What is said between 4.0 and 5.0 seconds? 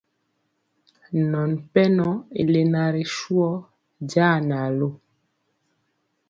jaa na lu.